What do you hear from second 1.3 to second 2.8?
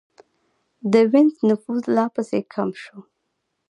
نفوس لا پسې کم